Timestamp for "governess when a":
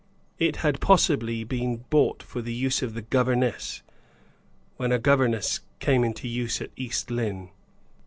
3.03-4.97